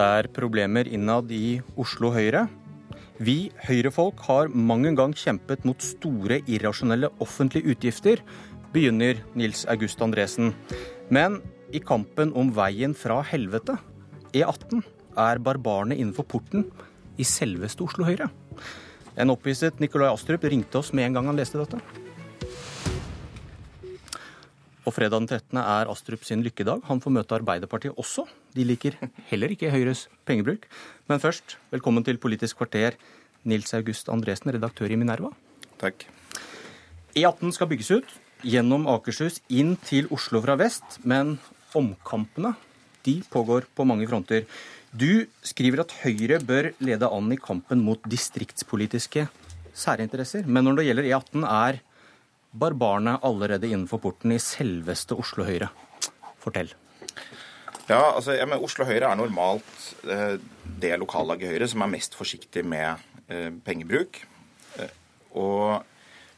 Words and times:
Det 0.00 0.06
er 0.08 0.30
problemer 0.32 0.88
innad 0.88 1.28
i 1.28 1.58
Oslo 1.76 2.08
Høyre. 2.14 2.46
Vi 3.20 3.50
høyrefolk 3.66 4.22
har 4.24 4.48
mang 4.48 4.86
en 4.88 4.96
gang 4.96 5.12
kjempet 5.12 5.66
mot 5.68 5.76
store, 5.84 6.38
irrasjonelle 6.48 7.10
offentlige 7.20 7.74
utgifter, 7.74 8.22
begynner 8.72 9.20
Nils 9.36 9.66
August 9.68 10.00
Andresen. 10.00 10.54
Men 11.12 11.36
i 11.76 11.82
kampen 11.84 12.32
om 12.32 12.48
veien 12.56 12.96
fra 12.96 13.18
helvete, 13.28 13.76
E18, 14.32 14.80
er 15.20 15.44
barbarene 15.44 15.98
innenfor 15.98 16.24
porten 16.32 16.64
i 17.20 17.26
selveste 17.28 17.84
Oslo 17.84 18.08
Høyre. 18.08 18.30
En 19.20 19.36
opphisset 19.36 19.84
Nikolai 19.84 20.08
Astrup 20.14 20.48
ringte 20.48 20.80
oss 20.80 20.94
med 20.96 21.10
en 21.10 21.20
gang 21.20 21.28
han 21.28 21.44
leste 21.44 21.60
dette. 21.60 21.82
Og 24.88 24.94
fredag 24.96 25.20
den 25.20 25.28
13. 25.28 25.58
er 25.60 25.90
Astrup 25.92 26.22
sin 26.24 26.40
lykkedag. 26.40 26.80
Han 26.88 27.02
får 27.04 27.12
møte 27.12 27.36
Arbeiderpartiet 27.36 27.98
også. 28.00 28.24
De 28.56 28.64
liker 28.64 28.96
heller 29.28 29.52
ikke 29.52 29.68
Høyres 29.72 30.06
pengebruk. 30.24 30.64
Men 31.10 31.20
først, 31.20 31.58
velkommen 31.74 32.06
til 32.06 32.16
Politisk 32.22 32.56
kvarter, 32.62 32.96
Nils 33.44 33.74
August 33.76 34.08
Andresen, 34.08 34.54
redaktør 34.54 34.88
i 34.88 34.96
Minerva. 34.96 35.34
Takk. 35.80 36.06
E18 37.12 37.52
skal 37.52 37.68
bygges 37.68 37.92
ut 37.92 38.16
gjennom 38.46 38.88
Akershus 38.88 39.42
inn 39.52 39.74
til 39.84 40.08
Oslo 40.16 40.40
fra 40.40 40.56
vest, 40.56 40.96
men 41.04 41.36
omkampene 41.76 42.54
de 43.04 43.18
pågår 43.32 43.68
på 43.76 43.84
mange 43.88 44.08
fronter. 44.08 44.48
Du 44.96 45.26
skriver 45.44 45.84
at 45.84 45.92
Høyre 46.00 46.40
bør 46.40 46.72
lede 46.80 47.08
an 47.12 47.28
i 47.32 47.40
kampen 47.40 47.84
mot 47.84 48.00
distriktspolitiske 48.08 49.28
særinteresser. 49.76 50.48
Men 50.48 50.64
når 50.64 50.80
det 50.80 50.88
gjelder 50.88 51.10
E18, 51.12 51.44
er 51.44 51.80
barbarene 52.50 53.18
allerede 53.22 53.68
innenfor 53.70 54.00
porten 54.02 54.34
i 54.34 54.40
selveste 54.42 55.16
Oslo 55.18 55.46
Høyre. 55.46 55.70
Fortell. 56.40 56.72
Ja, 57.90 58.14
altså, 58.14 58.36
ja, 58.38 58.46
men 58.46 58.62
Oslo 58.62 58.86
Høyre 58.86 59.10
er 59.10 59.18
normalt 59.18 59.70
eh, 60.06 60.36
det 60.80 60.92
lokallaget 61.00 61.50
Høyre 61.50 61.68
som 61.70 61.82
er 61.84 61.90
mest 61.90 62.14
forsiktig 62.18 62.62
med 62.66 63.02
eh, 63.26 63.50
pengebruk. 63.66 64.20
Eh, 64.78 64.92
og 65.38 65.82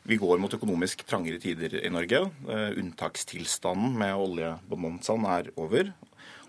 vi 0.08 0.18
går 0.18 0.40
mot 0.42 0.54
økonomisk 0.56 1.04
trangere 1.06 1.38
tider 1.42 1.76
i 1.78 1.92
Norge. 1.92 2.24
Eh, 2.48 2.70
unntakstilstanden 2.80 3.98
med 4.00 4.16
oljebonanzaen 4.18 5.28
er 5.30 5.52
over. 5.60 5.92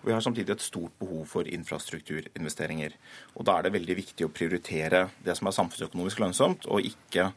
Og 0.03 0.09
vi 0.09 0.13
har 0.13 0.23
samtidig 0.23 0.51
et 0.51 0.63
stort 0.65 0.91
behov 0.99 1.23
for 1.31 1.47
infrastrukturinvesteringer. 1.47 2.95
Og 3.39 3.47
da 3.47 3.55
er 3.55 3.65
det 3.65 3.77
veldig 3.77 3.95
viktig 4.01 4.27
å 4.27 4.31
prioritere 4.35 5.05
det 5.23 5.37
som 5.39 5.47
er 5.47 5.55
samfunnsøkonomisk 5.55 6.19
lønnsomt, 6.19 6.67
og 6.67 6.83
ikke 6.83 7.29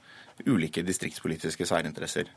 ulike 0.51 0.83
distriktspolitiske 0.85 1.67
særinteresser. 1.69 2.29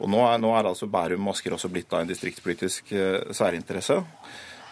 Og 0.00 0.08
nå 0.10 0.22
er, 0.26 0.40
nå 0.42 0.54
er 0.56 0.70
altså 0.70 0.88
Bærum 0.90 1.28
og 1.28 1.36
Asker 1.36 1.54
også 1.54 1.70
blitt 1.70 1.90
da 1.92 2.00
en 2.00 2.10
distriktspolitisk 2.10 2.94
uh, 2.96 3.30
særinteresse. 3.36 4.00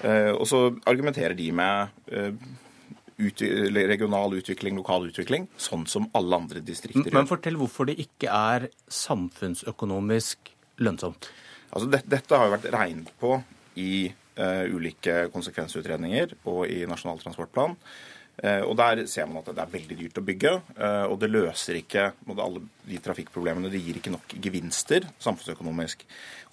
Uh, 0.02 0.32
og 0.32 0.46
så 0.48 0.64
argumenterer 0.88 1.36
de 1.38 1.50
med 1.54 1.92
uh, 2.16 2.32
ut, 3.20 3.44
regional 3.92 4.34
utvikling, 4.40 4.80
lokal 4.80 5.10
utvikling, 5.12 5.46
sånn 5.60 5.84
som 5.86 6.08
alle 6.16 6.40
andre 6.40 6.64
distrikter. 6.64 7.12
Men 7.14 7.28
fortell 7.30 7.60
hvorfor 7.60 7.92
det 7.92 8.00
ikke 8.02 8.32
er 8.32 8.70
samfunnsøkonomisk 8.88 10.54
lønnsomt. 10.82 11.28
Altså, 11.70 11.92
det, 11.92 12.02
dette 12.10 12.40
har 12.40 12.48
jo 12.48 12.56
vært 12.56 12.72
regnet 12.72 13.12
på 13.20 13.36
i 13.78 13.92
ulike 14.72 15.28
konsekvensutredninger 15.32 16.32
og 16.48 16.64
i 16.70 16.86
Nasjonal 16.88 17.20
transportplan. 17.20 17.76
Eh, 18.40 18.62
og 18.64 18.76
Der 18.80 19.04
ser 19.06 19.26
man 19.28 19.42
at 19.42 19.50
det 19.52 19.60
er 19.60 19.72
veldig 19.74 19.96
dyrt 19.98 20.18
å 20.18 20.24
bygge, 20.24 20.52
eh, 20.72 21.04
og 21.04 21.18
det 21.20 21.28
løser 21.28 21.76
ikke 21.76 22.06
alle 22.32 22.62
de 22.88 22.98
trafikkproblemene. 23.04 23.70
Det 23.70 23.80
gir 23.82 23.98
ikke 24.00 24.14
nok 24.14 24.32
gevinster 24.40 25.04
samfunnsøkonomisk. 25.20 26.06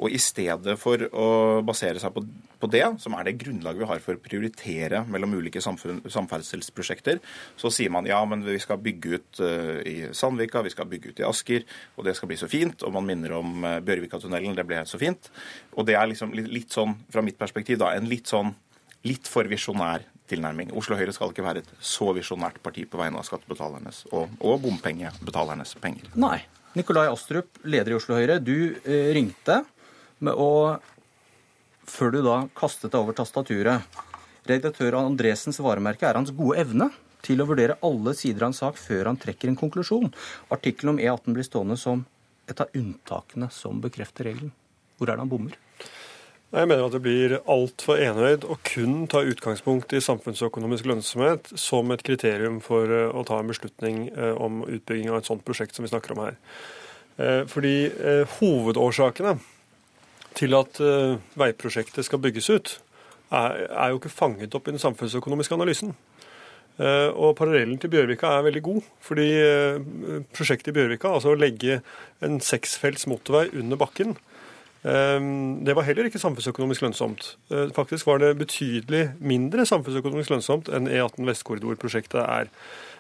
Og 0.04 0.12
I 0.12 0.20
stedet 0.20 0.76
for 0.80 1.00
å 1.08 1.30
basere 1.66 2.00
seg 2.00 2.12
på, 2.14 2.68
det, 2.70 2.84
som 3.00 3.16
er 3.16 3.24
det 3.24 3.38
grunnlaget 3.40 3.80
vi 3.80 3.88
har 3.88 4.04
for 4.04 4.20
å 4.20 4.22
prioritere 4.22 5.06
mellom 5.08 5.38
ulike 5.40 5.64
samferdselsprosjekter, 5.64 7.24
så 7.56 7.72
sier 7.72 7.90
man 7.90 8.08
ja, 8.08 8.20
men 8.28 8.44
vi 8.44 8.60
skal 8.60 8.82
bygge 8.84 9.16
ut 9.16 9.40
uh, 9.40 9.80
i 9.88 10.12
Sandvika, 10.12 10.62
vi 10.62 10.74
skal 10.74 10.88
bygge 10.92 11.14
ut 11.14 11.24
i 11.24 11.28
Asker, 11.28 11.64
og 11.96 12.08
det 12.08 12.18
skal 12.20 12.32
bli 12.32 12.40
så 12.40 12.52
fint. 12.52 12.84
Og 12.84 12.94
man 12.96 13.08
minner 13.08 13.38
om 13.40 13.64
Bjørvikatunnelen, 13.88 14.60
det 14.60 14.68
ble 14.68 14.84
så 14.88 15.00
fint. 15.00 15.32
Og 15.80 15.88
det 15.88 15.96
er 15.96 16.12
liksom 16.12 16.36
litt, 16.36 16.52
litt 16.52 16.76
sånn, 16.76 16.98
fra 17.12 17.24
mitt 17.24 17.40
perspektiv, 17.40 17.80
da, 17.80 17.96
en 17.96 18.12
litt 18.12 18.28
sånn 18.28 18.54
litt 19.08 19.28
for 19.32 19.48
visjonær 19.48 20.04
tilnærming. 20.30 20.72
Oslo 20.78 20.98
Høyre 21.00 21.14
skal 21.16 21.34
ikke 21.34 21.46
være 21.46 21.64
et 21.64 21.74
så 21.82 22.12
visjonært 22.16 22.62
parti 22.64 22.86
på 22.90 23.00
vegne 23.00 23.20
av 23.20 23.28
skattebetalernes 23.28 24.06
og, 24.12 24.32
og 24.40 24.62
bompengebetalernes 24.66 25.76
penger. 25.82 26.12
Nei. 26.20 26.38
Nikolai 26.78 27.08
Astrup, 27.10 27.58
leder 27.66 27.96
i 27.96 27.98
Oslo 27.98 28.18
Høyre, 28.20 28.38
du 28.38 28.78
eh, 28.86 29.10
ringte 29.18 29.64
å 30.20 30.52
Før 31.90 32.12
du 32.14 32.20
da 32.22 32.44
kastet 32.54 32.92
deg 32.94 33.02
over 33.02 33.16
tastaturet. 33.18 34.02
Redaktør 34.46 35.00
Andresens 35.00 35.58
varemerke 35.58 36.06
er 36.06 36.20
hans 36.20 36.30
gode 36.38 36.60
evne 36.62 36.92
til 37.26 37.42
å 37.42 37.48
vurdere 37.50 37.80
alle 37.86 38.14
sider 38.14 38.46
av 38.46 38.52
en 38.52 38.58
sak 38.58 38.78
før 38.78 39.10
han 39.10 39.18
trekker 39.18 39.50
en 39.50 39.58
konklusjon. 39.58 40.12
Artikkelen 40.54 40.94
om 40.94 41.02
E18 41.02 41.34
blir 41.34 41.48
stående 41.48 41.80
som 41.82 42.04
et 42.50 42.62
av 42.62 42.70
unntakene 42.78 43.50
som 43.54 43.82
bekrefter 43.82 44.30
regelen. 44.30 44.54
Hvor 44.98 45.10
er 45.10 45.18
det 45.18 45.26
han 45.26 45.32
bommer? 45.32 45.58
Jeg 46.50 46.66
mener 46.66 46.88
at 46.88 46.96
det 46.96 47.04
blir 47.06 47.36
altfor 47.46 48.00
enøyd 48.02 48.46
å 48.50 48.56
kun 48.66 49.04
ta 49.12 49.20
utgangspunkt 49.22 49.92
i 49.94 50.02
samfunnsøkonomisk 50.02 50.88
lønnsomhet 50.90 51.52
som 51.62 51.92
et 51.94 52.02
kriterium 52.02 52.58
for 52.66 52.90
eh, 52.90 53.06
å 53.14 53.22
ta 53.28 53.38
en 53.38 53.52
beslutning 53.52 54.08
eh, 54.10 54.34
om 54.34 54.64
utbygging 54.66 55.12
av 55.12 55.20
et 55.20 55.30
sånt 55.30 55.44
prosjekt 55.46 55.78
som 55.78 55.86
vi 55.86 55.92
snakker 55.92 56.16
om 56.16 56.24
her. 56.24 56.40
Eh, 57.22 57.44
fordi 57.52 57.76
hovedårsakene 58.40 59.36
til 60.40 60.56
at 60.58 60.78
veiprosjektet 61.38 62.06
skal 62.08 62.22
bygges 62.24 62.48
ut, 62.50 62.74
er 63.34 63.90
jo 63.92 63.98
ikke 64.00 64.14
fanget 64.14 64.56
opp 64.58 64.70
i 64.70 64.74
den 64.74 64.82
samfunnsøkonomiske 64.82 65.58
analysen. 65.58 65.92
Og 66.80 67.34
Parallellen 67.36 67.82
til 67.82 67.92
Bjørvika 67.92 68.30
er 68.38 68.46
veldig 68.46 68.62
god. 68.64 68.86
fordi 69.04 69.26
Prosjektet 70.38 70.72
i 70.72 70.76
Bjørvika, 70.78 71.12
altså 71.12 71.34
å 71.34 71.40
legge 71.42 71.82
en 72.24 72.40
seksfelts 72.46 73.10
motorvei 73.10 73.50
under 73.58 73.82
bakken, 73.82 74.16
det 74.84 75.76
var 75.76 75.84
heller 75.84 76.08
ikke 76.08 76.22
samfunnsøkonomisk 76.22 76.82
lønnsomt. 76.86 77.38
Eh, 77.52 77.68
faktisk 77.76 78.08
var 78.08 78.22
det 78.24 78.38
betydelig 78.40 79.10
mindre 79.20 79.66
samfunnsøkonomisk 79.68 80.32
lønnsomt 80.32 80.70
enn 80.72 80.88
E18 80.88 81.28
Vestkorridor-prosjektet 81.28 82.22
er. 82.24 82.48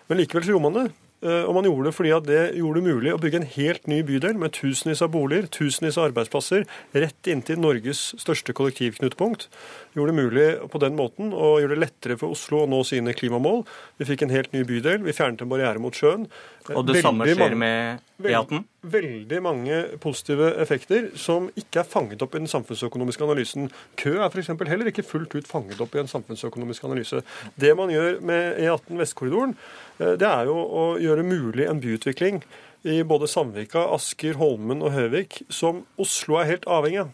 Men 0.09 0.19
likevel 0.19 0.43
så 0.43 0.51
gjorde 0.51 0.67
man 0.67 0.79
det. 0.81 0.91
Eh, 1.19 1.43
og 1.43 1.53
man 1.55 1.65
gjorde 1.67 1.89
det 1.89 1.95
fordi 1.95 2.11
at 2.15 2.27
det 2.27 2.43
gjorde 2.55 2.79
det 2.79 2.93
mulig 2.93 3.11
å 3.11 3.19
bygge 3.19 3.41
en 3.41 3.49
helt 3.55 3.87
ny 3.91 3.99
bydel 4.07 4.37
med 4.39 4.53
tusenvis 4.55 5.01
av 5.03 5.11
boliger, 5.11 5.49
tusenvis 5.51 5.97
av 5.99 6.09
arbeidsplasser, 6.09 6.63
rett 6.95 7.31
inntil 7.31 7.59
Norges 7.59 8.13
største 8.19 8.55
kollektivknutepunkt. 8.55 9.49
Gjorde 9.95 10.13
det 10.13 10.17
mulig 10.23 10.45
på 10.69 10.81
den 10.83 10.97
måten 10.97 11.33
å 11.33 11.55
gjøre 11.61 11.75
det 11.75 11.83
lettere 11.85 12.17
for 12.19 12.35
Oslo 12.35 12.63
å 12.63 12.69
nå 12.69 12.83
sine 12.87 13.15
klimamål. 13.17 13.63
Vi 13.97 14.07
fikk 14.09 14.25
en 14.25 14.33
helt 14.33 14.53
ny 14.53 14.63
bydel, 14.67 15.01
vi 15.05 15.15
fjernet 15.15 15.41
en 15.43 15.51
barriere 15.51 15.81
mot 15.81 15.95
sjøen. 15.95 16.27
Og 16.69 16.85
det 16.85 16.99
veldig 16.99 17.05
samme 17.07 17.29
skjer 17.31 17.55
med 17.57 18.23
E18? 18.23 18.63
Veldig 18.93 19.39
mange 19.43 19.79
positive 20.03 20.51
effekter 20.61 21.09
som 21.19 21.49
ikke 21.59 21.81
er 21.81 21.89
fanget 21.89 22.21
opp 22.23 22.37
i 22.37 22.43
den 22.43 22.51
samfunnsøkonomiske 22.51 23.25
analysen. 23.25 23.67
Kø 23.99 24.19
er 24.19 24.29
f.eks. 24.29 24.53
heller 24.69 24.91
ikke 24.91 25.07
fullt 25.07 25.33
ut 25.35 25.49
fanget 25.49 25.81
opp 25.83 25.97
i 25.97 26.03
en 26.03 26.11
samfunnsøkonomisk 26.11 26.85
analyse. 26.87 27.23
Det 27.59 27.73
man 27.75 27.91
gjør 27.91 28.21
med 28.29 28.61
E18 28.61 29.01
Vestkorridoren, 29.01 29.57
Eh, 29.99 30.15
det 30.19 30.27
er 30.27 30.49
jo 30.49 30.55
å 30.55 30.85
gjøre 31.01 31.27
mulig 31.27 31.67
en 31.67 31.81
byutvikling 31.83 32.41
i 32.87 33.01
både 33.03 33.27
Sandvika, 33.27 33.89
Asker, 33.95 34.37
Holmen 34.39 34.83
og 34.85 34.93
Høvik 34.95 35.41
som 35.51 35.83
Oslo 35.99 36.39
er 36.39 36.53
helt 36.53 36.67
avhengig 36.69 37.03
av. 37.03 37.13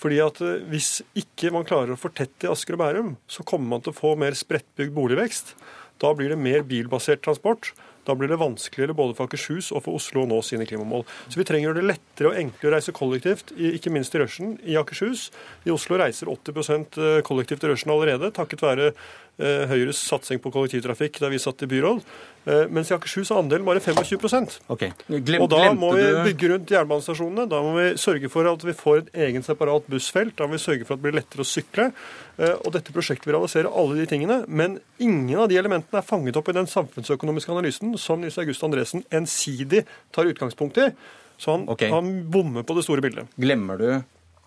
Fordi 0.00 0.20
at 0.24 0.40
eh, 0.44 0.62
Hvis 0.70 1.00
ikke 1.16 1.52
man 1.54 1.66
klarer 1.68 1.94
å 1.94 2.00
fortette 2.00 2.50
Asker 2.52 2.76
og 2.76 2.84
Bærum, 2.84 3.16
så 3.28 3.46
kommer 3.46 3.76
man 3.76 3.84
til 3.84 3.94
å 3.94 3.98
få 3.98 4.14
mer 4.20 4.36
spredtbygd 4.36 4.94
boligvekst. 4.96 5.56
Da 6.02 6.12
blir 6.16 6.32
det 6.32 6.40
mer 6.40 6.64
bilbasert 6.68 7.24
transport. 7.24 7.72
Da 8.06 8.14
blir 8.14 8.30
det 8.30 8.38
vanskeligere 8.38 8.94
både 8.94 9.16
for 9.18 9.26
Akershus 9.26 9.72
og 9.72 9.82
for 9.82 9.98
Oslo 9.98 10.22
å 10.22 10.28
nå 10.30 10.38
sine 10.46 10.66
klimamål. 10.68 11.02
Så 11.26 11.40
vi 11.40 11.46
trenger 11.48 11.74
det 11.74 11.86
lettere 11.88 12.30
og 12.30 12.38
enklere 12.38 12.70
å 12.70 12.74
reise 12.76 12.94
kollektivt, 12.94 13.50
ikke 13.56 13.90
minst 13.90 14.14
i 14.14 14.20
rushen 14.22 14.54
i 14.62 14.76
Akershus. 14.78 15.30
I 15.66 15.72
Oslo 15.74 15.98
reiser 15.98 16.30
80 16.30 16.60
eh, 17.02 17.18
kollektivt 17.26 17.66
i 17.66 17.72
rushen 17.72 17.90
allerede, 17.94 18.30
takket 18.36 18.62
være 18.62 18.92
Høyres 19.36 19.98
satsing 20.00 20.40
på 20.40 20.52
kollektivtrafikk 20.54 21.20
da 21.20 21.28
vi 21.32 21.42
satt 21.42 21.60
i 21.66 21.68
byråd. 21.68 22.04
Eh, 22.46 22.68
mens 22.70 22.92
i 22.92 22.94
Akershus 22.94 23.32
er 23.32 23.40
andelen 23.40 23.66
bare 23.66 23.80
25 23.82 24.60
okay. 24.70 24.92
Glem, 25.08 25.42
Og 25.42 25.48
Da 25.50 25.72
må 25.74 25.90
vi 25.96 26.04
bygge 26.28 26.52
rundt 26.52 26.70
jernbanestasjonene. 26.70 27.48
Da 27.50 27.58
må 27.64 27.72
vi 27.74 27.86
sørge 27.98 28.30
for 28.30 28.46
at 28.46 28.62
vi 28.62 28.74
får 28.76 29.00
et 29.00 29.10
egen 29.26 29.42
separat 29.42 29.88
bussfelt. 29.90 30.36
Da 30.38 30.46
må 30.46 30.54
vi 30.54 30.62
sørge 30.62 30.86
for 30.86 30.94
at 30.94 31.02
det 31.02 31.08
blir 31.08 31.18
lettere 31.18 31.42
å 31.42 31.48
sykle. 31.48 31.88
Eh, 32.38 32.54
og 32.54 32.70
dette 32.76 32.94
prosjektet 32.94 33.26
vil 33.26 33.34
realisere 33.34 33.72
alle 33.74 33.98
de 33.98 34.06
tingene. 34.06 34.44
Men 34.46 34.78
ingen 35.02 35.42
av 35.42 35.50
de 35.50 35.58
elementene 35.58 35.98
er 35.98 36.06
fanget 36.06 36.38
opp 36.38 36.52
i 36.52 36.54
den 36.54 36.70
samfunnsøkonomiske 36.70 37.50
analysen 37.50 37.98
som 37.98 38.22
Nils 38.22 38.38
August 38.38 38.62
Andresen 38.62 39.02
ensidig 39.10 39.82
tar 40.14 40.30
utgangspunkt 40.30 40.78
i. 40.78 40.92
Så 41.36 41.50
han, 41.50 41.66
okay. 41.68 41.90
han 41.90 42.30
bommer 42.30 42.62
på 42.62 42.78
det 42.78 42.86
store 42.86 43.02
bildet. 43.02 43.26
Glemmer 43.42 43.82
du 43.82 43.88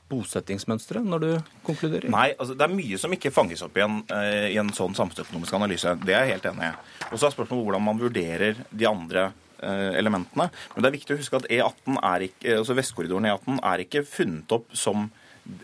bosettingsmønsteret 0.09 1.05
når 1.05 1.23
du 1.23 1.29
konkluderer? 1.67 2.09
Nei, 2.13 2.31
altså 2.35 2.57
det 2.57 2.65
er 2.65 2.73
mye 2.73 2.99
som 3.01 3.13
ikke 3.15 3.33
fanges 3.33 3.63
opp 3.65 3.77
i 3.79 3.85
en, 3.85 4.01
uh, 4.11 4.47
i 4.49 4.57
en 4.61 4.73
sånn 4.75 4.97
samfunnsøkonomisk 4.97 5.59
analyse. 5.59 5.95
Det 6.03 6.15
er 6.15 6.27
jeg 6.27 6.37
helt 6.37 6.49
enig 6.51 6.71
i. 6.71 6.73
Og 7.09 7.15
så 7.15 7.29
er 7.29 7.37
spørsmålet 7.37 7.69
hvordan 7.69 7.87
man 7.87 8.01
vurderer 8.01 8.59
de 8.69 8.89
andre 8.89 9.29
uh, 9.31 9.91
elementene. 9.99 10.49
Men 10.75 10.83
det 10.83 10.91
er 10.91 10.97
viktig 10.99 11.15
å 11.15 11.21
huske 11.21 11.41
at 11.41 11.49
E18 11.49 12.01
er 12.01 12.27
ikke, 12.29 12.59
altså 12.61 12.77
Vestkorridoren 12.77 13.29
E18 13.31 13.63
er 13.73 13.85
ikke 13.87 14.05
funnet 14.07 14.59
opp 14.59 14.69
som 14.77 15.09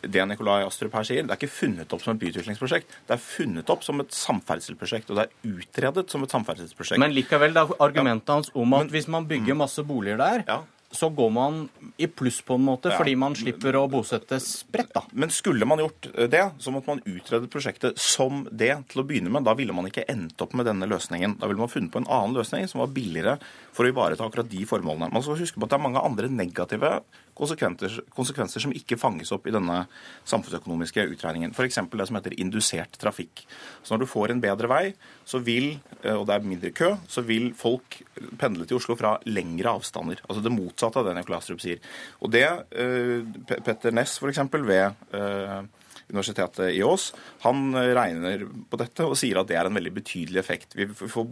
det 0.01 0.24
Nikolai 0.25 0.63
Astrup 0.65 0.95
her 0.98 1.06
sier, 1.06 1.25
det 1.25 1.33
er 1.33 1.39
ikke 1.39 1.51
funnet 1.51 1.91
opp 1.94 2.03
som 2.03 2.15
et 2.15 2.21
byutviklingsprosjekt. 2.24 2.94
Det 3.07 3.15
er 3.15 3.21
funnet 3.21 3.69
opp 3.69 3.83
som 3.86 4.01
et 4.01 4.13
samferdselsprosjekt, 4.15 5.12
og 5.12 5.19
det 5.19 5.25
er 5.27 5.59
utredet 5.59 6.06
som 6.12 6.25
et 6.25 6.33
samferdselsprosjekt. 6.33 7.01
Men 7.01 7.13
likevel, 7.15 7.53
det 7.56 7.65
er 7.65 7.83
argumentet 7.86 8.33
hans 8.33 8.50
om 8.57 8.77
at 8.77 8.94
hvis 8.94 9.09
man 9.12 9.27
bygger 9.30 9.57
masse 9.59 9.86
boliger 9.86 10.21
der, 10.21 10.45
Ja. 10.48 10.63
Så 10.95 11.09
går 11.15 11.31
man 11.36 11.69
i 12.01 12.07
pluss 12.07 12.42
på 12.45 12.56
en 12.57 12.65
måte, 12.65 12.89
Ja. 12.92 12.97
fordi 12.97 13.15
man 13.18 13.36
slipper 13.36 13.75
å 13.80 13.86
bosette 13.92 14.39
spredt, 14.42 14.94
da. 14.94 15.03
Men 15.13 15.30
skulle 15.30 15.65
man 15.68 15.80
gjort 15.80 16.09
eh, 16.15 16.27
det, 16.31 16.44
så 16.59 16.71
måtte 16.74 16.88
man 16.88 17.01
utrede 17.06 17.47
prosjektet 17.51 17.97
som 18.00 18.47
det 18.51 18.88
til 18.89 19.01
å 19.03 19.06
begynne 19.07 19.30
med. 19.31 19.44
Da 19.44 19.53
ville 19.53 19.74
man 19.75 19.86
ikke 19.86 20.07
endt 20.09 20.42
opp 20.42 20.53
med 20.53 20.65
denne 20.65 20.88
løsningen. 20.88 21.38
Da 21.39 21.47
ville 21.47 21.59
man 21.59 21.69
funnet 21.71 21.92
på 21.92 22.00
en 22.03 22.07
annen 22.09 22.36
løsning 22.36 22.68
som 22.68 22.80
var 22.81 22.88
billigere 22.95 23.38
for 23.74 23.86
å 23.86 23.92
ivareta 23.92 24.24
akkurat 24.25 24.50
de 24.50 24.65
formålene. 24.65 25.12
Man 25.12 25.21
skal 25.21 25.36
huske 25.38 25.59
på 25.59 25.63
at 25.63 25.69
det 25.69 25.80
er 25.80 25.83
mange 25.88 26.03
andre 26.03 26.30
negative 26.30 27.01
konsekvenser, 27.36 28.00
konsekvenser 28.15 28.62
som 28.63 28.71
ikke 28.71 28.95
fanges 28.98 29.31
opp 29.36 29.45
i 29.48 29.51
denne 29.51 29.88
samfunnsøkonomiske 30.25 31.03
utregningen. 31.15 31.51
F.eks. 31.51 31.75
det 31.91 32.07
som 32.07 32.15
heter 32.15 32.39
indusert 32.39 32.98
trafikk. 33.01 33.44
Så 33.83 33.94
når 33.95 34.00
du 34.06 34.06
får 34.07 34.31
en 34.31 34.39
bedre 34.41 34.68
vei, 34.68 34.94
så 35.27 35.41
vil, 35.44 35.80
eh, 36.03 36.13
og 36.15 36.25
det 36.27 36.36
er 36.36 36.39
mindre 36.48 36.71
kø, 36.71 36.98
så 37.12 37.21
vil 37.25 37.53
folk 37.53 38.01
pendle 38.38 38.65
til 38.65 38.77
Oslo 38.77 38.95
fra 38.95 39.18
lengre 39.25 39.65
avstander. 39.75 40.15
Altså 40.30 40.41
det 40.44 40.51
motsatte 40.53 40.84
av 40.93 41.07
det 41.07 41.15
Nikolai 41.17 41.39
Astrup 41.41 41.63
sier. 41.63 41.81
Og 42.21 42.31
det 42.33 42.45
eh, 42.45 43.25
Petter 43.49 43.95
Ness 43.95 44.19
f.eks. 44.21 44.43
ved 44.53 45.17
eh, 45.17 45.59
Universitetet 46.05 46.75
i 46.75 46.83
Ås, 46.85 47.09
han 47.41 47.71
eh, 47.73 47.91
regner 47.97 48.43
på 48.69 48.77
dette 48.77 49.07
og 49.07 49.17
sier 49.17 49.39
at 49.41 49.49
det 49.49 49.57
er 49.57 49.69
en 49.69 49.77
veldig 49.77 49.93
betydelig 49.95 50.41
effekt. 50.41 50.75
Vi 50.77 50.85
får, 50.93 51.25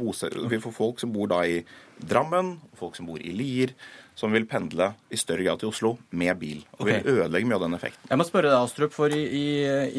vi 0.50 0.62
får 0.64 0.74
folk 0.74 1.04
som 1.04 1.14
bor 1.14 1.30
da 1.30 1.44
i 1.46 1.60
Drammen, 2.04 2.56
folk 2.76 2.98
som 2.98 3.06
bor 3.08 3.22
i 3.22 3.36
Lier, 3.38 3.76
som 4.18 4.34
vil 4.34 4.48
pendle 4.50 4.90
i 5.14 5.18
større 5.18 5.46
grad 5.46 5.62
til 5.62 5.70
Oslo 5.70 5.94
med 6.18 6.36
bil. 6.42 6.64
Og 6.80 6.90
vil 6.90 7.06
ødelegge 7.06 7.50
mye 7.50 7.60
av 7.60 7.68
den 7.68 7.78
effekten. 7.78 8.10
Jeg 8.10 8.20
må 8.20 8.26
spørre 8.28 8.50
deg, 8.50 8.58
Astrup, 8.66 8.96
for 8.96 9.14
i, 9.14 9.22
i, 9.24 9.46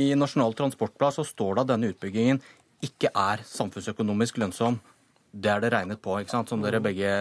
i 0.05 0.11
Nasjonal 0.19 0.57
transportplan 0.59 1.15
så 1.15 1.27
står 1.27 1.55
det 1.55 1.65
at 1.65 1.73
denne 1.75 1.93
utbyggingen 1.95 2.43
ikke 2.85 3.15
er 3.15 3.47
samfunnsøkonomisk 3.49 4.43
lønnsom. 4.43 4.81
Det 5.35 5.51
er 5.51 5.63
det 5.63 5.73
regnet 5.75 6.03
på, 6.03 6.19
ikke 6.21 6.35
sant, 6.35 6.51
som 6.51 6.63
dere 6.63 6.83
begge 6.83 7.15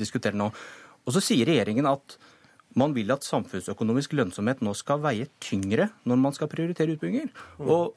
diskuterer 0.00 0.36
nå. 0.36 0.50
Og 1.06 1.14
så 1.14 1.22
sier 1.22 1.48
regjeringen 1.48 1.86
at 1.88 2.16
man 2.76 2.92
vil 2.96 3.12
at 3.14 3.24
samfunnsøkonomisk 3.24 4.12
lønnsomhet 4.18 4.60
nå 4.64 4.74
skal 4.76 5.00
veie 5.04 5.28
tyngre 5.40 5.88
når 6.04 6.18
man 6.20 6.34
skal 6.36 6.50
prioritere 6.52 6.96
utbygginger. 6.96 7.30
Og 7.62 7.94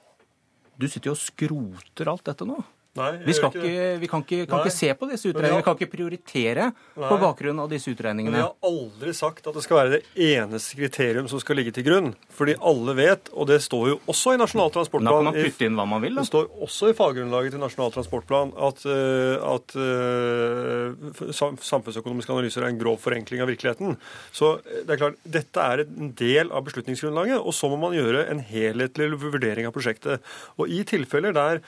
du 0.79 0.87
sitter 0.87 1.11
jo 1.11 1.17
og 1.17 1.21
skroter 1.21 2.11
alt 2.11 2.29
dette 2.29 2.47
nå. 2.47 2.61
Nei, 2.97 3.09
Vi, 3.21 3.33
skal 3.37 3.53
ikke 3.53 3.81
vi 4.01 4.07
kan, 4.09 4.23
ikke, 4.25 4.45
kan 4.49 4.63
ikke 4.63 4.73
se 4.73 4.87
på 4.97 5.07
disse 5.11 5.29
utregningene. 5.29 5.61
Vi 5.61 5.65
kan 5.67 5.75
ikke 5.77 5.91
prioritere 5.91 6.69
på 6.95 7.03
Nei. 7.03 7.19
bakgrunn 7.21 7.59
av 7.61 7.67
disse 7.69 7.93
Men 7.93 8.31
vi 8.33 8.41
har 8.41 8.55
aldri 8.65 9.11
sagt 9.13 9.45
at 9.45 9.53
det 9.53 9.61
skal 9.61 9.77
være 9.77 9.91
det 9.93 9.99
eneste 10.25 10.77
kriterium 10.79 11.27
som 11.29 11.39
skal 11.39 11.59
ligge 11.61 11.71
til 11.75 11.85
grunn. 11.85 12.15
Fordi 12.33 12.55
alle 12.57 12.95
vet, 12.97 13.29
og 13.33 13.45
det 13.51 13.59
står 13.61 13.85
jo 13.91 13.99
også 14.09 14.33
i 14.33 14.39
Nasjonal 14.41 14.73
transportplan 14.73 15.09
da 15.09 15.17
kan 15.19 15.27
man 15.29 15.37
putte 15.37 15.67
inn 15.69 15.77
hva 15.77 15.85
man 15.85 16.01
vil, 16.01 16.17
da. 16.17 16.23
Det 16.25 16.31
står 16.31 16.47
også 16.65 16.89
i 16.89 16.95
faggrunnlaget 16.97 17.53
til 17.53 17.61
Nasjonal 17.61 17.93
transportplan 17.93 18.53
at, 18.69 18.81
eh, 18.89 19.37
at 19.37 19.77
eh, 19.85 21.37
samfunnsøkonomiske 21.69 22.33
analyser 22.33 22.65
er 22.65 22.73
en 22.73 22.81
grov 22.81 22.97
forenkling 23.03 23.45
av 23.45 23.51
virkeligheten. 23.51 23.99
Så 24.33 24.55
eh, 24.63 24.81
det 24.81 24.95
er 24.95 25.03
klart, 25.03 25.21
dette 25.37 25.67
er 25.75 25.85
en 25.85 26.09
del 26.17 26.49
av 26.49 26.65
beslutningsgrunnlaget, 26.65 27.37
og 27.37 27.53
så 27.53 27.69
må 27.69 27.77
man 27.85 27.93
gjøre 27.93 28.25
en 28.33 28.41
helhetlig 28.49 29.11
vurdering 29.21 29.69
av 29.69 29.77
prosjektet. 29.77 30.25
Og 30.57 30.73
i 30.73 30.81
tilfeller 30.89 31.37
der 31.37 31.61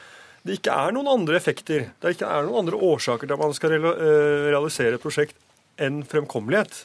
det 0.48 0.58
ikke 0.58 0.74
er 0.74 0.94
noen 0.96 1.10
andre 1.12 1.38
effekter, 1.38 1.90
det 2.02 2.16
ikke 2.16 2.30
er 2.30 2.48
noen 2.48 2.64
andre 2.64 2.80
årsaker 2.82 3.28
til 3.28 3.36
at 3.36 3.42
man 3.42 3.54
skal 3.58 3.76
eh, 3.78 4.48
realisere 4.50 4.98
et 4.98 5.04
prosjekt 5.04 5.38
enn 5.82 6.02
fremkommelighet, 6.08 6.84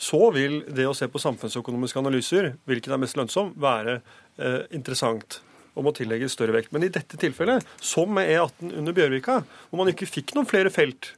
så 0.00 0.30
vil 0.32 0.60
det 0.68 0.88
å 0.88 0.96
se 0.96 1.08
på 1.12 1.20
samfunnsøkonomiske 1.20 2.00
analyser, 2.00 2.54
hvilken 2.68 2.96
er 2.96 3.00
mest 3.02 3.16
lønnsom, 3.20 3.54
være 3.60 4.00
eh, 4.40 4.62
interessant 4.76 5.40
og 5.78 5.86
må 5.86 5.92
tillegges 5.96 6.34
større 6.34 6.56
vekt. 6.56 6.72
Men 6.74 6.84
i 6.84 6.92
dette 6.92 7.18
tilfellet, 7.20 7.64
som 7.80 8.10
med 8.12 8.28
E18 8.32 8.72
under 8.80 8.96
Bjørvika, 8.96 9.40
hvor 9.70 9.80
man 9.80 9.92
ikke 9.92 10.08
fikk 10.08 10.34
noen 10.36 10.48
flere 10.48 10.72
felt 10.72 11.14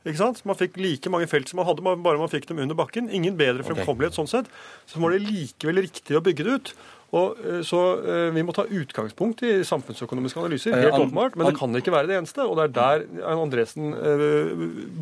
ikke 0.00 0.16
sant? 0.16 0.38
Man 0.48 0.56
fikk 0.56 0.78
like 0.80 1.10
mange 1.12 1.28
felt 1.28 1.50
som 1.50 1.58
man 1.60 1.66
hadde, 1.68 1.84
bare 1.84 2.20
man 2.20 2.30
fikk 2.32 2.46
dem 2.48 2.62
under 2.62 2.76
bakken. 2.78 3.10
Ingen 3.12 3.36
bedre 3.36 3.66
fremkommelighet 3.66 4.16
sånn 4.16 4.30
sett. 4.30 4.48
Så 4.88 5.00
var 5.02 5.12
det 5.12 5.26
likevel 5.26 5.82
riktig 5.84 6.16
å 6.16 6.22
bygge 6.24 6.46
det 6.46 6.54
ut. 6.56 6.70
Og, 7.10 7.38
eh, 7.42 7.60
så 7.66 7.80
eh, 7.98 8.28
vi 8.34 8.42
må 8.46 8.54
ta 8.54 8.64
utgangspunkt 8.64 9.42
i 9.46 9.52
samfunnsøkonomiske 9.66 10.40
analyser, 10.42 10.76
Eh, 10.76 10.84
helt 10.86 10.94
åpenbart. 10.94 11.36
Men 11.36 11.48
det 11.50 11.56
kan 11.58 11.74
ikke 11.74 11.92
være 11.94 12.06
det 12.10 12.18
eneste. 12.20 12.44
Og 12.46 12.58
det 12.58 12.68
er 12.68 12.74
der 12.76 13.30
Andresen 13.30 13.90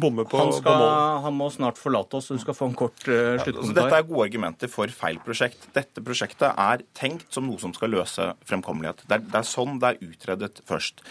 bommer 0.00 0.24
på, 0.28 0.38
Han, 0.40 0.52
på 0.52 0.60
skal, 0.62 0.78
målet. 0.80 1.22
han 1.26 1.36
må 1.36 1.48
snart 1.52 1.80
forlate 1.80 2.18
oss, 2.18 2.30
du 2.32 2.40
skal 2.40 2.56
få 2.56 2.70
en 2.70 2.76
kort 2.78 2.96
uh, 3.08 3.36
sluttkommentar. 3.42 3.76
dette 3.82 3.98
er 3.98 4.06
gode 4.08 4.26
argumenter 4.28 4.70
for 4.72 4.88
feil 4.88 5.18
prosjekt. 5.24 5.68
Dette 5.74 6.02
prosjektet 6.04 6.48
er 6.54 6.84
tenkt 6.96 7.28
som 7.34 7.46
noe 7.48 7.60
som 7.60 7.74
skal 7.76 7.92
løse 7.92 8.30
fremkommelighet. 8.48 9.04
Det 9.04 9.18
er, 9.18 9.26
det 9.28 9.40
er 9.42 9.48
sånn 9.48 9.78
det 9.82 9.92
er 9.92 10.08
utredet 10.08 10.62
først. 10.68 11.04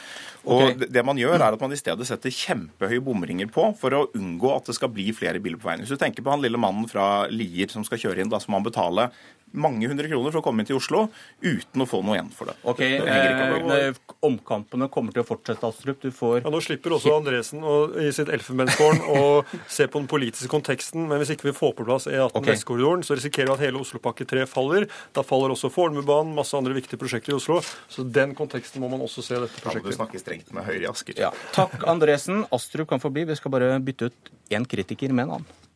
Og 0.48 0.64
okay. 0.64 0.78
det, 0.82 0.90
det 0.96 1.06
man 1.06 1.22
gjør, 1.22 1.38
er 1.38 1.58
at 1.58 1.62
man 1.62 1.76
i 1.76 1.80
stedet 1.80 2.10
setter 2.10 2.34
kjempehøye 2.34 3.04
bomringer 3.06 3.52
på 3.54 3.70
for 3.78 3.94
å 3.94 4.06
unngå 4.18 4.54
at 4.56 4.72
det 4.72 4.78
skal 4.80 4.94
bli 4.94 5.12
flere 5.16 5.42
biler 5.44 5.62
på 5.62 5.70
veien. 5.70 5.86
Hvis 5.86 5.94
du 5.94 6.02
tenker 6.02 6.26
på 6.26 6.34
han 6.34 6.44
lille 6.44 6.62
mannen 6.62 6.90
fra 6.90 7.28
Lier 7.30 7.70
som 7.72 7.86
skal 7.86 8.02
kjøre 8.02 8.24
inn, 8.24 8.34
da 8.34 8.42
skal 8.42 8.58
man 8.58 8.66
betale 8.66 9.12
mange 9.56 9.88
hundre 9.88 10.10
kroner 10.12 10.34
for 10.34 10.42
å 10.42 10.46
komme 10.46 10.64
inn 10.64 10.70
til 10.70 10.80
Oslo 10.80 11.06
uten 11.42 11.84
å 11.84 11.88
få 11.88 12.02
noe 12.04 12.18
igjen 12.18 12.32
for 12.36 12.52
det. 12.52 12.58
Ok, 12.68 12.82
eh, 12.84 14.02
Omkampene 14.28 14.90
kommer 14.92 15.16
til 15.16 15.24
å 15.24 15.28
fortsette, 15.28 15.70
Astrup. 15.70 16.02
Du 16.02 16.12
får 16.12 16.42
Ja, 16.42 16.52
Nå 16.52 16.60
slipper 16.64 16.98
også 16.98 17.16
Andresen 17.16 17.64
å, 17.64 17.78
i 18.02 18.12
sitt 18.12 18.32
elfenbenstårn 18.34 19.06
å 19.14 19.22
se 19.78 19.88
på 19.88 20.02
den 20.02 20.10
politiske 20.12 20.52
konteksten, 20.52 21.08
men 21.08 21.22
hvis 21.22 21.36
ikke 21.38 21.52
vi 21.52 21.56
får 21.56 21.78
på 21.78 21.88
plass 21.88 22.10
E18 22.12 22.34
okay. 22.34 22.52
Vestkorridoren, 22.52 23.06
så 23.08 23.16
risikerer 23.16 23.54
vi 23.54 23.56
at 23.56 23.66
hele 23.68 23.82
Oslopakke 23.86 24.28
3 24.28 24.48
faller. 24.50 24.90
Da 25.16 25.24
faller 25.26 25.56
også 25.56 25.72
Fornebubanen, 25.72 26.36
masse 26.36 26.58
andre 26.58 26.76
viktige 26.76 27.00
prosjekter 27.00 27.36
i 27.36 27.40
Oslo. 27.40 27.62
Så 27.88 28.04
den 28.04 28.36
konteksten 28.38 28.84
må 28.84 28.92
man 28.92 29.06
også 29.06 29.24
se 29.24 29.40
dette 29.40 29.64
prosjektet. 29.64 29.88
må 29.88 29.94
du 29.94 30.00
snakker 30.02 30.18
snakke 30.18 30.24
strengt 30.24 30.54
med 30.54 30.66
Høyre 30.66 30.84
i 30.86 30.90
Asker. 30.90 31.18
ja. 31.18 31.32
Takk, 31.54 31.84
Andresen. 31.88 32.46
Astrup 32.52 32.90
kan 32.90 33.00
få 33.00 33.10
bli. 33.10 33.26
Vi 33.26 33.36
skal 33.36 33.52
bare 33.52 33.80
bytte 33.80 34.10
ut 34.10 34.32
én 34.50 34.66
kritiker 34.66 35.14
med 35.14 35.28
en 35.28 35.32
annen. 35.38 35.67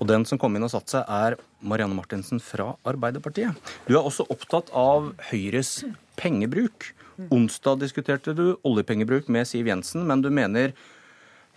Og 0.00 0.08
den 0.08 0.24
som 0.24 0.40
kom 0.40 0.56
inn 0.56 0.64
og 0.64 0.72
satte 0.72 0.96
seg, 0.96 1.04
er 1.04 1.36
Marianne 1.60 1.96
Martinsen 1.96 2.40
fra 2.40 2.72
Arbeiderpartiet. 2.88 3.56
Du 3.84 3.94
er 3.94 4.00
også 4.00 4.24
opptatt 4.32 4.72
av 4.76 5.12
Høyres 5.28 5.82
pengebruk. 6.20 6.94
Onsdag 7.28 7.82
diskuterte 7.82 8.32
du 8.32 8.54
oljepengebruk 8.64 9.28
med 9.28 9.48
Siv 9.48 9.68
Jensen, 9.68 10.06
men 10.08 10.24
du 10.24 10.30
mener 10.32 10.72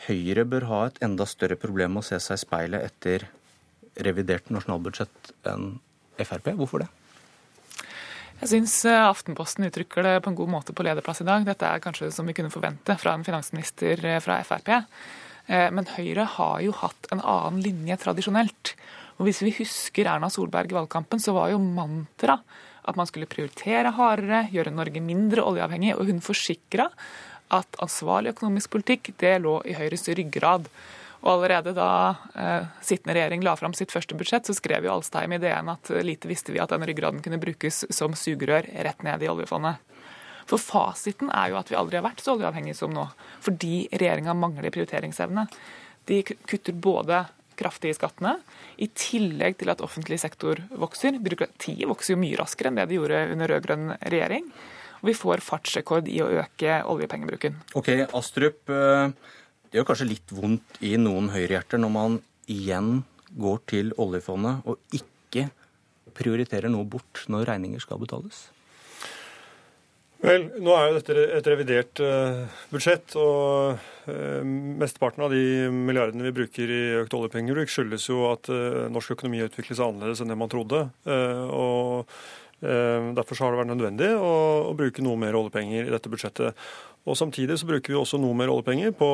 Høyre 0.09 0.43
bør 0.49 0.67
ha 0.67 0.81
et 0.89 0.99
enda 1.05 1.23
større 1.29 1.55
problem 1.55 1.95
med 1.95 2.03
å 2.03 2.09
se 2.09 2.19
seg 2.19 2.35
i 2.35 2.43
speilet 2.43 2.83
etter 2.83 3.29
revidert 4.03 4.51
nasjonalbudsjett 4.51 5.31
enn 5.47 5.77
Frp. 6.19 6.51
Hvorfor 6.59 6.83
det? 6.83 6.89
Jeg 8.41 8.49
syns 8.51 8.73
Aftenposten 8.91 9.69
uttrykker 9.69 10.03
det 10.03 10.17
på 10.25 10.33
en 10.33 10.37
god 10.37 10.51
måte 10.51 10.75
på 10.75 10.83
lederplass 10.83 11.23
i 11.23 11.27
dag. 11.29 11.45
Dette 11.47 11.69
er 11.69 11.83
kanskje 11.83 12.11
som 12.11 12.27
vi 12.27 12.35
kunne 12.35 12.51
forvente 12.51 12.97
fra 12.99 13.13
en 13.15 13.23
finansminister 13.23 14.03
eh, 14.03 14.19
fra 14.23 14.41
Frp. 14.43 14.73
Eh, 15.47 15.69
Men 15.71 15.89
Høyre 15.97 16.25
har 16.37 16.61
jo 16.63 16.75
hatt 16.77 17.09
en 17.11 17.21
annen 17.21 17.61
linje 17.63 17.97
tradisjonelt. 18.03 18.75
Og 19.19 19.27
hvis 19.27 19.43
vi 19.45 19.53
husker 19.59 20.09
Erna 20.09 20.29
Solberg 20.31 20.71
i 20.71 20.77
valgkampen, 20.77 21.21
så 21.21 21.35
var 21.35 21.51
jo 21.51 21.61
mantra 21.61 22.39
at 22.83 22.97
man 22.99 23.07
skulle 23.07 23.29
prioritere 23.31 23.93
hardere, 23.95 24.47
gjøre 24.51 24.73
Norge 24.75 24.99
mindre 25.03 25.45
oljeavhengig, 25.45 25.93
og 25.95 26.09
hun 26.09 26.19
forsikra 26.23 26.89
at 27.53 27.77
ansvarlig 27.83 28.33
økonomisk 28.33 28.73
politikk 28.73 29.13
det 29.21 29.37
lå 29.43 29.59
i 29.69 29.75
Høyres 29.77 30.09
ryggrad. 30.09 30.67
Og 31.23 31.29
allerede 31.37 31.71
da 31.77 31.89
eh, 32.35 32.65
sittende 32.83 33.15
regjering 33.15 33.45
la 33.45 33.53
fram 33.55 33.75
sitt 33.77 33.93
første 33.93 34.17
budsjett, 34.19 34.49
så 34.49 34.55
skrev 34.57 34.83
jo 34.83 34.97
Alstheim 34.97 35.37
i 35.37 35.39
DN 35.39 35.71
at 35.71 35.93
lite 36.03 36.27
visste 36.27 36.51
vi 36.51 36.59
at 36.59 36.73
den 36.73 36.83
ryggraden 36.83 37.23
kunne 37.23 37.39
brukes 37.39 37.85
som 37.95 38.17
sugerør 38.17 38.67
rett 38.83 39.05
ned 39.07 39.23
i 39.23 39.31
oljefondet. 39.31 39.79
For 40.49 40.61
fasiten 40.61 41.31
er 41.33 41.51
jo 41.53 41.59
at 41.59 41.71
vi 41.71 41.77
aldri 41.79 41.99
har 41.99 42.05
vært 42.05 42.23
så 42.23 42.35
oljeavhengige 42.35 42.77
som 42.77 42.93
nå, 42.93 43.05
fordi 43.43 43.87
regjeringa 43.93 44.35
mangler 44.37 44.73
prioriteringsevne. 44.73 45.47
De 46.09 46.19
kutter 46.27 46.75
både 46.75 47.23
kraftig 47.59 47.93
i 47.93 47.97
skattene, 47.97 48.37
i 48.81 48.87
tillegg 48.97 49.59
til 49.59 49.69
at 49.71 49.83
offentlig 49.85 50.17
sektor 50.19 50.59
vokser. 50.79 51.19
Byråkratiet 51.21 51.85
vokser 51.87 52.15
jo 52.15 52.21
mye 52.23 52.39
raskere 52.39 52.71
enn 52.71 52.79
det 52.81 52.87
de 52.89 52.97
gjorde 52.97 53.21
under 53.35 53.53
rød-grønn 53.53 53.93
regjering. 54.01 54.47
Og 55.03 55.11
vi 55.11 55.15
får 55.19 55.43
fartsrekord 55.43 56.07
i 56.09 56.19
å 56.23 56.29
øke 56.41 56.79
oljepengebruken. 56.89 57.59
Ok, 57.75 57.91
Astrup. 58.15 58.69
eh, 58.69 59.11
Det 59.69 59.79
gjør 59.79 59.87
kanskje 59.89 60.05
litt 60.07 60.29
vondt 60.29 60.77
i 60.85 60.95
noen 61.01 61.29
høyrehjerter 61.33 61.81
når 61.81 61.89
man 61.91 62.21
igjen 62.47 63.03
går 63.33 63.61
til 63.65 63.93
oljefondet 63.97 64.61
og 64.69 64.77
ikke 64.93 65.49
prioriterer 66.13 66.69
noe 66.69 66.85
bort 66.85 67.23
når 67.27 67.47
regninger 67.49 67.81
skal 67.81 67.97
betales. 67.97 68.52
Vel, 70.23 70.45
nå 70.63 70.71
er 70.71 70.85
jo 70.87 70.99
dette 71.01 71.23
et 71.35 71.47
revidert 71.51 71.99
eh, 71.99 72.59
budsjett, 72.71 73.11
og 73.19 73.81
eh, 74.07 74.45
mesteparten 74.79 75.25
av 75.25 75.33
de 75.35 75.67
milliardene 75.67 76.23
vi 76.29 76.31
bruker 76.37 76.71
i 76.71 76.83
økt 77.01 77.15
oljepengebruk, 77.17 77.67
skyldes 77.71 78.07
jo 78.07 78.29
at 78.29 78.47
eh, 78.53 78.85
norsk 78.93 79.17
økonomi 79.17 79.43
utvikles 79.43 79.83
annerledes 79.83 80.23
enn 80.23 80.31
det 80.31 80.39
man 80.39 80.53
trodde. 80.53 80.87
Og 81.03 82.15
Derfor 82.63 83.35
har 83.43 83.51
det 83.51 83.57
vært 83.59 83.67
nødvendig 83.73 84.07
å, 84.15 84.71
bruke 84.79 85.03
noe 85.03 85.19
mer 85.19 85.35
oljepenger 85.35 85.83
i 85.83 85.91
dette 85.91 86.07
budsjettet. 86.07 86.61
Og 87.03 87.17
Samtidig 87.19 87.57
så 87.59 87.67
bruker 87.67 87.91
vi 87.91 87.97
også 87.99 88.15
noe 88.23 88.37
mer 88.39 88.53
oljepenger 88.53 88.93
på 88.95 89.09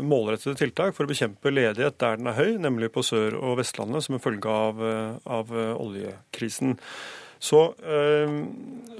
målrettede 0.00 0.56
tiltak 0.56 0.96
for 0.96 1.04
å 1.04 1.10
bekjempe 1.10 1.52
ledighet 1.52 1.98
der 2.00 2.16
den 2.16 2.30
er 2.32 2.38
høy, 2.38 2.54
nemlig 2.56 2.88
på 2.94 3.04
Sør- 3.04 3.36
og 3.36 3.58
Vestlandet 3.60 4.06
som 4.06 4.16
en 4.16 4.24
følge 4.24 4.48
av, 4.48 4.80
av 5.28 5.52
oljekrisen. 5.74 6.78
Så, 7.40 7.60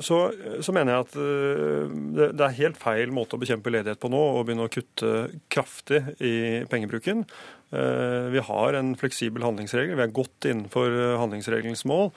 så, 0.00 0.18
så, 0.64 0.72
mener 0.72 0.94
jeg 0.94 1.04
at 1.04 1.16
det 2.32 2.44
er 2.46 2.54
helt 2.56 2.78
feil 2.80 3.12
måte 3.12 3.36
å 3.36 3.40
bekjempe 3.42 3.68
ledighet 3.68 4.00
på 4.00 4.08
nå, 4.08 4.20
å 4.38 4.44
begynne 4.48 4.64
å 4.64 4.72
kutte 4.72 5.26
kraftig 5.52 6.00
i 6.24 6.32
pengebruken. 6.72 7.26
Vi 8.32 8.44
har 8.46 8.78
en 8.78 8.94
fleksibel 8.96 9.44
handlingsregel. 9.44 9.92
Vi 9.98 10.06
er 10.06 10.16
godt 10.16 10.48
innenfor 10.48 10.96
handlingsregelens 11.20 11.84
mål. 11.90 12.08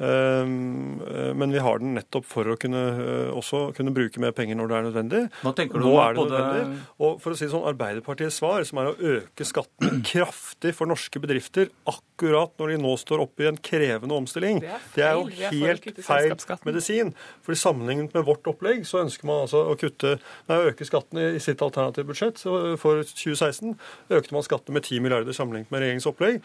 Ehm, 0.00 1.00
eh, 1.02 1.34
men 1.34 1.52
vi 1.52 1.60
har 1.60 1.78
den 1.78 1.92
nettopp 1.94 2.24
for 2.24 2.48
å 2.48 2.56
kunne, 2.60 2.80
eh, 2.88 3.32
også 3.36 3.74
kunne 3.76 3.92
bruke 3.92 4.20
mer 4.22 4.32
penger 4.32 4.56
når 4.56 4.70
det 4.70 4.76
er 4.76 4.86
nødvendig. 4.86 5.20
Hva 5.42 5.52
tenker 5.56 5.76
du 5.76 5.84
Nå 5.84 5.92
er 6.00 6.14
det 6.14 6.24
nødvendig. 6.24 6.78
Og 6.98 7.20
for 7.20 7.32
å 7.32 7.36
si 7.36 7.44
det 7.44 7.52
sånn, 7.52 7.66
Arbeiderpartiets 7.68 8.38
svar, 8.40 8.64
som 8.64 8.80
er 8.80 8.90
å 8.90 8.96
øke 8.96 9.44
skatten 9.44 10.00
kraftig 10.12 10.72
for 10.74 10.88
norske 10.88 11.20
bedrifter 11.20 11.68
akkurat 11.84 12.56
når 12.58 12.72
de 12.72 12.78
nå 12.80 12.94
står 12.96 13.24
oppe 13.26 13.44
i 13.44 13.50
en 13.50 13.60
krevende 13.60 14.16
omstilling, 14.16 14.62
det 14.64 14.72
er, 14.72 14.88
det 14.94 15.04
er 15.04 15.14
jo 15.18 15.52
helt 15.52 16.00
feil 16.06 16.34
medisin. 16.64 17.12
For 17.44 17.60
Sammenlignet 17.60 18.14
med 18.16 18.24
vårt 18.24 18.46
opplegg 18.48 18.86
så 18.88 19.02
ønsker 19.04 19.28
man 19.28 19.44
altså 19.44 19.66
å 19.68 19.76
kutte, 19.76 20.16
nei, 20.48 20.60
øke 20.70 20.86
skattene 20.88 21.34
i 21.36 21.42
sitt 21.44 21.60
alternative 21.60 22.08
budsjett. 22.08 22.40
For 22.40 23.04
2016 23.04 23.76
økte 24.16 24.36
man 24.36 24.46
skattene 24.46 24.78
med 24.78 24.88
10 24.88 25.04
milliarder 25.04 25.36
sammenlignet 25.36 25.68
med 25.68 25.84
regjeringens 25.84 26.08
opplegg. 26.08 26.40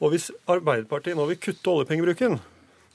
Og 0.00 0.14
hvis 0.14 0.30
Arbeiderpartiet 0.50 1.18
nå 1.18 1.28
vil 1.28 1.40
kutte 1.40 1.70
oljepengebruken, 1.70 2.40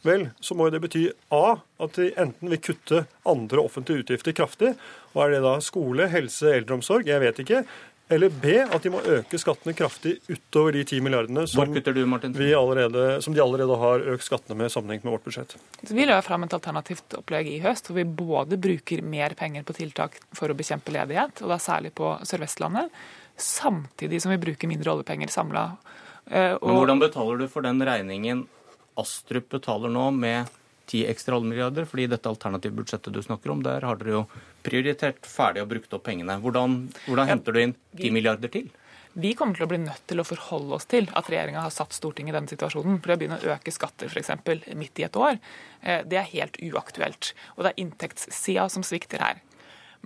Vel, 0.07 0.29
så 0.39 0.55
må 0.55 0.67
jo 0.67 0.73
det 0.75 0.79
bety 0.85 1.03
A 1.35 1.59
at 1.83 1.97
de 1.99 2.09
enten 2.19 2.51
vil 2.53 2.61
kutte 2.63 3.03
andre 3.27 3.63
offentlige 3.63 4.05
utgifter 4.05 4.35
kraftig, 4.37 4.73
og 5.11 5.23
er 5.25 5.35
det 5.35 5.43
da 5.43 5.57
skole, 5.63 6.07
helse, 6.11 6.53
eldreomsorg, 6.55 7.09
jeg 7.09 7.19
vet 7.19 7.41
ikke. 7.43 7.63
Eller 8.09 8.31
B 8.33 8.55
at 8.63 8.81
de 8.81 8.89
må 8.89 9.03
øke 9.05 9.37
skattene 9.37 9.75
kraftig 9.77 10.15
utover 10.31 10.73
de 10.73 10.81
10 10.81 11.03
milliardene 11.05 11.43
som, 11.45 11.69
du, 11.69 11.91
allerede, 12.57 13.03
som 13.21 13.35
de 13.35 13.43
allerede 13.43 13.75
har 13.77 14.05
økt 14.15 14.25
skattene 14.25 14.57
med 14.57 14.73
sammenheng 14.73 15.03
med 15.03 15.13
vårt 15.13 15.27
budsjett. 15.27 15.53
Så 15.83 15.93
vi 15.93 16.07
la 16.09 16.17
fram 16.25 16.47
et 16.47 16.55
alternativt 16.57 17.13
opplegg 17.19 17.51
i 17.51 17.59
høst 17.61 17.91
hvor 17.91 17.99
vi 17.99 18.07
både 18.07 18.57
bruker 18.57 19.05
mer 19.05 19.35
penger 19.37 19.67
på 19.67 19.77
tiltak 19.77 20.17
for 20.33 20.49
å 20.49 20.57
bekjempe 20.57 20.95
ledighet, 20.95 21.43
og 21.43 21.53
da 21.53 21.59
særlig 21.61 21.93
på 21.99 22.15
Sør-Vestlandet, 22.25 22.89
samtidig 23.37 24.23
som 24.23 24.33
vi 24.33 24.41
bruker 24.41 24.71
mindre 24.71 24.95
oljepenger 24.95 25.29
samla. 25.29 25.67
Eh, 26.25 26.55
Men 26.57 26.79
hvordan 26.81 27.03
betaler 27.05 27.43
du 27.43 27.45
for 27.51 27.61
den 27.67 27.85
regningen 27.85 28.47
Astrup 28.99 29.49
betaler 29.55 29.91
nå 29.93 30.09
med 30.15 30.49
ti 30.89 31.03
ekstra 31.05 31.37
halvmilliarder, 31.37 31.85
fordi 31.85 32.07
dette 32.09 32.29
alternative 32.29 32.75
budsjettet 32.79 33.13
du 33.13 33.21
snakker 33.21 33.53
om, 33.53 33.63
der 33.65 33.85
har 33.85 33.99
dere 33.99 34.15
jo 34.15 34.21
prioritert 34.65 35.27
ferdig 35.29 35.63
og 35.63 35.71
brukt 35.73 35.93
opp 35.93 36.05
pengene. 36.07 36.39
Hvordan, 36.41 36.79
hvordan 37.05 37.29
henter 37.29 37.55
du 37.55 37.61
inn 37.61 37.75
ti 37.97 38.09
milliarder 38.13 38.51
til? 38.53 38.71
Vi 39.19 39.33
kommer 39.35 39.57
til 39.57 39.65
å 39.65 39.69
bli 39.71 39.79
nødt 39.81 40.03
til 40.07 40.21
å 40.21 40.25
forholde 40.27 40.77
oss 40.77 40.85
til 40.89 41.09
at 41.17 41.29
regjeringa 41.31 41.63
har 41.65 41.73
satt 41.73 41.95
Stortinget 41.97 42.33
i 42.33 42.37
denne 42.37 42.51
situasjonen. 42.51 42.99
For 43.01 43.13
å 43.13 43.17
begynne 43.19 43.39
å 43.41 43.53
øke 43.55 43.73
skatter 43.73 44.09
f.eks. 44.09 44.31
midt 44.77 45.01
i 45.01 45.05
et 45.07 45.17
år, 45.17 45.39
eh, 45.81 46.03
det 46.05 46.19
er 46.21 46.29
helt 46.29 46.59
uaktuelt. 46.61 47.33
Og 47.57 47.65
det 47.65 47.71
er 47.71 47.81
inntektssida 47.83 48.67
som 48.69 48.85
svikter 48.85 49.23
her. 49.25 49.41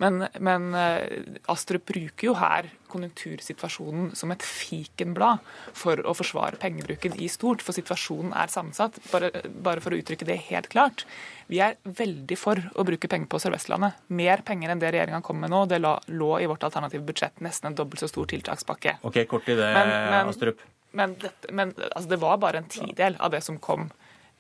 Men, 0.02 0.26
men 0.42 0.74
eh, 0.74 1.20
Astrup 1.52 1.86
bruker 1.86 2.32
jo 2.32 2.34
her 2.40 2.70
konjunktursituasjonen 2.90 4.12
som 4.18 4.32
et 4.34 4.46
fikenblad 4.46 5.42
for 5.78 6.02
å 6.02 6.16
forsvare 6.18 6.58
pengebruken 6.62 7.16
i 7.22 7.30
stort, 7.32 7.62
for 7.66 7.78
situasjonen 7.78 8.34
er 8.38 8.52
sammensatt. 8.54 8.98
Bare, 9.12 9.30
bare 9.46 9.84
for 9.84 9.94
å 9.94 10.00
uttrykke 10.02 10.28
det 10.30 10.40
helt 10.50 10.70
klart. 10.74 11.06
Vi 11.50 11.62
er 11.62 11.78
veldig 11.84 12.38
for 12.40 12.62
å 12.74 12.86
bruke 12.88 13.10
penger 13.12 13.30
på 13.30 13.42
Sør-Vestlandet. 13.44 14.00
Mer 14.18 14.46
penger 14.46 14.74
enn 14.74 14.82
det 14.82 14.94
regjeringa 14.96 15.22
kom 15.26 15.42
med 15.44 15.54
nå. 15.54 15.66
Det 15.70 15.82
lå 15.82 16.32
i 16.42 16.50
vårt 16.50 16.66
alternative 16.66 17.06
budsjett 17.06 17.44
nesten 17.46 17.72
en 17.72 17.78
dobbelt 17.78 18.02
så 18.02 18.10
stor 18.10 18.30
tiltakspakke. 18.34 18.98
Ok, 19.06 19.24
Kort 19.30 19.50
i 19.50 19.58
det, 19.60 19.74
men, 19.78 19.94
men, 20.14 20.32
Astrup. 20.34 20.64
Men, 20.94 21.18
dette, 21.22 21.50
men 21.54 21.74
altså, 21.90 22.08
det 22.10 22.22
var 22.22 22.42
bare 22.42 22.62
en 22.62 22.70
tidel 22.70 23.18
av 23.22 23.34
det 23.34 23.42
som 23.46 23.62
kom 23.62 23.90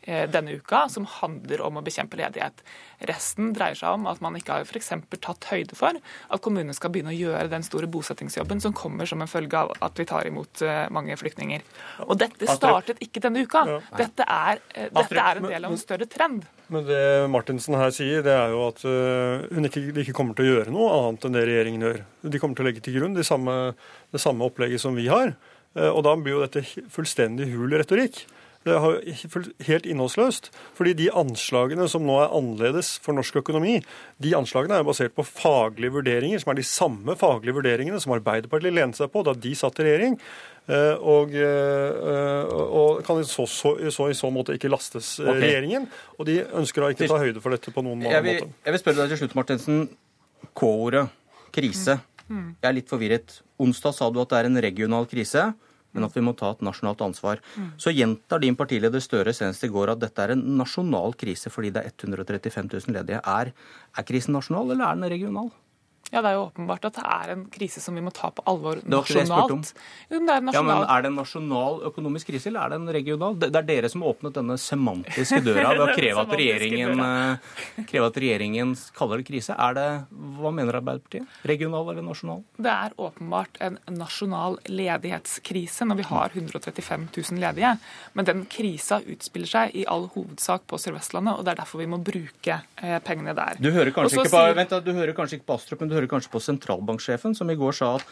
denne 0.03 0.57
uka, 0.59 0.85
som 0.91 1.05
handler 1.07 1.61
om 1.63 1.77
å 1.79 1.83
bekjempe 1.85 2.17
ledighet. 2.19 2.63
Resten 3.07 3.53
dreier 3.55 3.77
seg 3.77 3.95
om 3.95 4.07
at 4.11 4.19
man 4.23 4.35
ikke 4.35 4.57
har 4.57 4.67
f.eks. 4.67 4.91
tatt 5.23 5.47
høyde 5.51 5.77
for 5.79 5.95
at 5.95 6.43
kommunene 6.43 6.75
skal 6.75 6.91
begynne 6.93 7.13
å 7.13 7.17
gjøre 7.17 7.51
den 7.51 7.65
store 7.65 7.87
bosettingsjobben 7.91 8.61
som 8.63 8.75
kommer 8.75 9.07
som 9.09 9.23
en 9.23 9.31
følge 9.31 9.59
av 9.59 9.71
at 9.83 9.99
vi 9.99 10.07
tar 10.09 10.27
imot 10.27 10.63
eh, 10.65 10.85
mange 10.93 11.15
flyktninger. 11.19 11.63
Og 12.07 12.17
dette 12.19 12.49
startet 12.51 12.99
ikke 13.03 13.23
denne 13.23 13.45
uka. 13.47 13.63
Dette 13.95 14.27
er, 14.27 14.61
eh, 14.75 14.91
dette 14.91 15.23
er 15.23 15.41
en 15.41 15.49
del 15.49 15.69
av 15.69 15.75
en 15.75 15.81
større 15.81 16.07
trend. 16.11 16.45
Men 16.73 16.87
det 16.87 17.01
Martinsen 17.31 17.75
her 17.77 17.91
sier, 17.93 18.23
det 18.25 18.33
er 18.33 18.53
jo 18.53 18.61
at 18.69 18.83
hun 18.83 19.67
ikke, 19.67 19.87
de 19.93 20.05
ikke 20.05 20.15
kommer 20.15 20.37
til 20.37 20.47
å 20.47 20.53
gjøre 20.53 20.73
noe 20.73 20.93
annet 20.95 21.27
enn 21.27 21.35
det 21.35 21.43
regjeringen 21.49 21.87
gjør. 21.87 21.99
De 22.33 22.39
kommer 22.41 22.57
til 22.57 22.65
å 22.65 22.69
legge 22.69 22.85
til 22.85 22.95
grunn 22.97 23.17
det 23.17 23.27
samme, 23.27 23.57
det 24.15 24.21
samme 24.23 24.47
opplegget 24.47 24.81
som 24.81 24.95
vi 24.97 25.09
har. 25.11 25.35
Og 25.73 25.99
da 26.05 26.15
blir 26.17 26.37
jo 26.37 26.41
dette 26.45 26.63
fullstendig 26.93 27.49
hul 27.51 27.75
retorikk. 27.75 28.23
Det 28.63 28.77
helt 29.67 29.87
innholdsløst. 29.89 30.49
Fordi 30.77 30.93
de 30.95 31.09
anslagene 31.11 31.87
som 31.91 32.05
nå 32.07 32.15
er 32.23 32.31
annerledes 32.31 32.93
for 33.03 33.15
norsk 33.17 33.41
økonomi, 33.41 33.79
de 34.23 34.33
anslagene 34.37 34.79
er 34.79 34.87
basert 34.87 35.15
på 35.17 35.25
faglige 35.27 35.97
vurderinger, 35.97 36.39
som 36.39 36.53
er 36.53 36.61
de 36.61 36.67
samme 36.67 37.17
faglige 37.19 37.57
vurderingene 37.57 37.99
som 37.99 38.15
Arbeiderpartiet 38.15 38.75
lente 38.75 39.01
seg 39.01 39.11
på 39.11 39.25
da 39.27 39.35
de 39.35 39.51
satt 39.59 39.81
i 39.83 39.87
regjering. 39.87 40.15
Eh, 40.63 40.95
og, 40.95 41.35
eh, 41.35 42.53
og 42.63 43.01
kan 43.03 43.19
i 43.19 43.25
så, 43.27 43.43
så, 43.51 43.73
så, 43.91 44.07
i 44.07 44.15
så, 44.15 44.29
måte 44.31 44.55
ikke 44.55 44.71
lastes 44.71 45.17
eh, 45.19 45.27
okay. 45.27 45.43
regjeringen. 45.43 45.89
Og 46.15 46.29
de 46.29 46.39
ønsker 46.45 46.85
da 46.85 46.93
ikke 46.95 47.11
ta 47.11 47.19
høyde 47.19 47.43
for 47.43 47.55
dette 47.55 47.75
på 47.75 47.83
noen 47.83 48.07
jeg 48.07 48.23
vil, 48.23 48.39
måte. 48.45 48.63
Jeg 48.63 48.77
vil 48.77 48.83
spørre 48.85 49.03
deg 49.03 49.13
til 49.13 49.23
slutt, 49.25 49.37
Martensen. 49.41 49.83
K-ordet, 50.55 51.03
krise. 51.55 51.99
Mm. 51.99 52.33
Mm. 52.33 52.47
Jeg 52.55 52.69
er 52.69 52.79
litt 52.79 52.91
forvirret. 52.91 53.37
Onsdag 53.61 53.95
sa 53.97 54.07
du 54.07 54.23
at 54.23 54.31
det 54.31 54.39
er 54.39 54.49
en 54.49 54.63
regional 54.63 55.07
krise 55.11 55.49
men 55.93 56.07
at 56.07 56.15
vi 56.17 56.23
må 56.25 56.35
ta 56.37 56.51
et 56.53 56.63
nasjonalt 56.65 57.01
ansvar. 57.05 57.41
Mm. 57.55 57.71
Så 57.81 57.93
gjentar 57.95 58.43
din 58.43 58.57
partileder 58.59 59.03
Støre 59.03 59.33
senest 59.35 59.63
i 59.65 59.71
går 59.71 59.93
at 59.93 60.01
dette 60.03 60.23
er 60.23 60.35
en 60.35 60.45
nasjonal 60.59 61.15
krise 61.19 61.51
fordi 61.53 61.73
det 61.75 61.83
er 61.83 61.93
135 61.93 62.71
000 62.71 62.97
ledige. 62.97 63.21
Er, 63.23 63.53
er 63.97 64.07
krisen 64.07 64.35
nasjonal, 64.37 64.73
eller 64.73 64.87
er 64.89 64.99
den 64.99 65.13
regional? 65.13 65.51
Ja, 66.13 66.21
Det 66.21 66.29
er 66.29 66.35
jo 66.37 66.43
åpenbart 66.45 66.83
at 66.85 66.97
det 66.99 67.03
er 67.09 67.31
en 67.33 67.45
krise 67.49 67.81
som 67.81 67.95
vi 67.97 68.03
må 68.05 68.11
ta 68.13 68.29
på 68.29 68.43
alvor 68.45 68.77
nasjonalt. 68.85 69.71
Jo, 70.11 70.19
men 70.19 70.27
det 70.29 70.35
er, 70.35 70.43
nasjonal... 70.45 70.53
ja, 70.53 70.63
men 70.67 70.83
er 70.93 71.01
det 71.01 71.09
en 71.09 71.17
nasjonal 71.17 71.79
økonomisk 71.89 72.29
krise, 72.29 72.51
eller 72.51 72.67
er 72.67 72.73
det 72.73 72.77
en 72.81 72.93
regional? 72.97 73.37
Det 73.41 73.49
er 73.49 73.65
dere 73.65 73.89
som 73.89 74.05
har 74.05 74.13
åpnet 74.13 74.37
denne 74.37 74.57
semantiske 74.61 75.41
døra 75.41 75.71
ved 75.73 75.83
å 75.87 75.87
kreve 75.97 76.25
at 76.27 76.35
regjeringen, 76.37 77.01
eh, 77.07 77.83
kreve 77.89 78.11
at 78.11 78.19
regjeringen 78.21 78.75
kaller 78.93 79.23
det 79.23 79.27
krise. 79.31 79.57
Er 79.57 79.77
det, 79.79 79.87
Hva 80.37 80.53
mener 80.53 80.77
Arbeiderpartiet? 80.79 81.39
Regional 81.49 81.89
eller 81.89 82.05
nasjonal? 82.05 82.43
Det 82.61 82.73
er 82.73 82.93
åpenbart 83.07 83.57
en 83.65 83.79
nasjonal 83.97 84.59
ledighetskrise 84.69 85.89
når 85.89 86.01
vi 86.03 86.07
har 86.11 86.37
135 86.37 87.09
000 87.09 87.41
ledige. 87.41 87.73
Men 88.13 88.29
den 88.29 88.45
krisa 88.53 89.01
utspiller 89.01 89.49
seg 89.49 89.75
i 89.81 89.87
all 89.89 90.07
hovedsak 90.13 90.67
på 90.69 90.77
Sør-Vestlandet, 90.81 91.39
og 91.39 91.45
det 91.45 91.55
er 91.55 91.61
derfor 91.63 91.81
vi 91.81 91.89
må 91.89 91.97
bruke 92.03 92.59
eh, 92.61 92.99
pengene 93.05 93.33
der. 93.37 93.57
Du 93.57 93.71
hører 93.73 93.93
kanskje, 93.95 94.21
ikke 94.21 94.33
på, 94.37 94.45
vent, 94.61 94.77
du 94.85 94.93
hører 94.93 95.17
kanskje 95.17 95.39
ikke 95.39 95.49
på 95.49 95.57
Astrup, 95.57 95.81
men 95.81 95.91
du 95.91 95.97
hører 95.97 96.02
hører 96.03 96.11
kanskje 96.11 96.33
på 96.33 96.43
sentralbanksjefen, 96.43 97.35
som 97.35 97.49
i 97.49 97.57
går 97.59 97.75
sa 97.79 97.95
at 97.97 98.07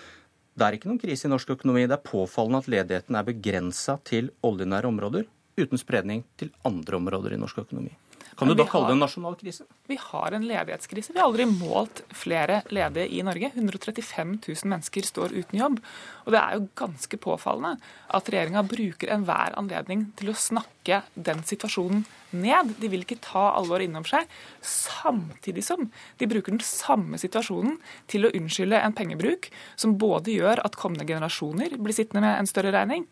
det 0.55 0.67
er 0.67 0.75
ikke 0.75 0.89
noen 0.89 0.99
krise 0.99 1.27
i 1.27 1.31
norsk 1.31 1.53
økonomi. 1.55 1.87
Det 1.87 1.95
er 1.95 2.07
påfallende 2.07 2.63
at 2.63 2.71
ledigheten 2.71 3.15
er 3.15 3.27
begrensa 3.27 3.97
til 4.07 4.31
oljenære 4.43 4.89
områder, 4.91 5.27
uten 5.59 5.79
spredning 5.79 6.25
til 6.39 6.51
andre 6.67 6.99
områder 6.99 7.35
i 7.35 7.39
norsk 7.39 7.63
økonomi. 7.63 7.93
Kan 8.37 8.47
du 8.47 8.55
da 8.55 8.65
kalle 8.69 8.91
det 8.91 8.95
en 8.95 9.03
nasjonal 9.03 9.35
krise? 9.39 9.65
Vi 9.89 9.97
har 9.99 10.35
en 10.35 10.45
ledighetskrise. 10.47 11.13
Vi 11.13 11.19
har 11.19 11.27
aldri 11.27 11.45
målt 11.49 12.03
flere 12.15 12.61
ledige 12.71 13.09
i 13.17 13.21
Norge. 13.27 13.51
135 13.53 14.37
000 14.47 14.71
mennesker 14.71 15.07
står 15.07 15.35
uten 15.35 15.59
jobb. 15.59 15.81
Og 16.25 16.33
det 16.33 16.39
er 16.39 16.55
jo 16.55 16.69
ganske 16.79 17.19
påfallende 17.21 17.75
at 18.15 18.31
regjeringa 18.31 18.63
bruker 18.67 19.11
enhver 19.13 19.57
anledning 19.59 20.07
til 20.19 20.31
å 20.31 20.37
snakke 20.37 21.01
den 21.15 21.43
situasjonen 21.47 22.05
ned. 22.31 22.75
De 22.79 22.89
vil 22.91 23.03
ikke 23.03 23.19
ta 23.23 23.49
alvor 23.57 23.83
innom 23.83 24.05
seg. 24.07 24.29
Samtidig 24.63 25.65
som 25.67 25.89
de 26.21 26.29
bruker 26.31 26.55
den 26.55 26.63
samme 26.65 27.19
situasjonen 27.21 27.77
til 28.11 28.27
å 28.27 28.33
unnskylde 28.37 28.79
en 28.79 28.95
pengebruk 28.95 29.51
som 29.75 29.97
både 30.01 30.37
gjør 30.37 30.63
at 30.63 30.79
kommende 30.79 31.07
generasjoner 31.09 31.75
blir 31.77 31.97
sittende 31.97 32.23
med 32.25 32.39
en 32.39 32.49
større 32.49 32.73
regning, 32.75 33.05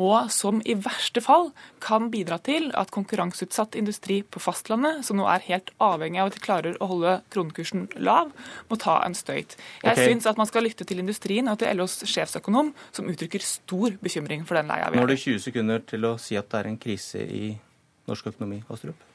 og 0.00 0.30
som 0.32 0.62
i 0.64 0.74
verste 0.80 1.20
fall 1.24 1.50
kan 1.84 2.08
bidra 2.12 2.38
til 2.42 2.70
at 2.78 2.92
konkurranseutsatt 2.94 3.76
industri 3.78 4.20
på 4.24 4.40
fastlandet, 4.42 5.04
som 5.06 5.20
nå 5.20 5.26
er 5.28 5.44
helt 5.50 5.72
avhengig 5.82 6.22
av 6.22 6.30
at 6.30 6.38
de 6.38 6.44
klarer 6.44 6.78
å 6.80 6.88
holde 6.90 7.18
kronekursen 7.34 7.86
lav, 8.00 8.32
må 8.70 8.80
ta 8.80 8.98
en 9.04 9.16
støyt. 9.16 9.58
Jeg 9.84 9.92
okay. 9.92 10.08
syns 10.08 10.28
at 10.30 10.40
man 10.40 10.48
skal 10.48 10.64
lytte 10.64 10.88
til 10.88 11.02
industrien 11.02 11.50
og 11.52 11.60
til 11.60 11.76
LOs 11.76 12.00
sjefsøkonom, 12.08 12.72
som 12.96 13.12
uttrykker 13.12 13.44
stor 13.44 14.00
bekymring 14.00 14.46
for 14.48 14.60
den 14.60 14.72
leia 14.72 14.88
vi 14.88 14.96
har. 14.96 15.04
Nå 15.04 15.06
har 15.06 15.12
du 15.12 15.20
20 15.20 15.44
sekunder 15.50 15.84
til 15.84 16.08
å 16.08 16.16
si 16.20 16.40
at 16.40 16.48
det 16.50 16.62
er 16.62 16.72
en 16.72 16.80
krise 16.80 17.24
i 17.24 17.52
norsk 18.10 18.32
økonomi, 18.32 18.62
Astrup. 18.72 19.06